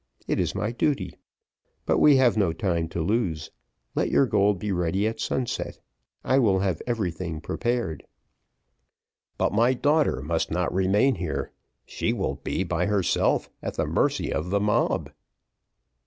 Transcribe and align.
It 0.27 0.39
is 0.39 0.55
my 0.55 0.71
duty. 0.71 1.13
But 1.85 1.99
we 1.99 2.15
have 2.15 2.35
no 2.35 2.53
time 2.53 2.87
to 2.89 3.03
lose. 3.03 3.51
Let 3.93 4.09
your 4.09 4.25
gold 4.25 4.57
be 4.57 4.71
ready 4.71 5.05
at 5.07 5.19
sunset: 5.19 5.77
I 6.23 6.39
will 6.39 6.57
have 6.61 6.81
everything 6.87 7.39
prepared." 7.39 8.07
"But 9.37 9.53
my 9.53 9.75
daughter 9.75 10.23
must 10.23 10.49
not 10.49 10.73
remain 10.73 11.13
here; 11.17 11.51
she 11.85 12.13
will 12.13 12.37
be 12.43 12.63
by 12.63 12.87
herself, 12.87 13.51
at 13.61 13.75
the 13.75 13.85
mercy 13.85 14.33
of 14.33 14.49
the 14.49 14.59
mob." 14.59 15.11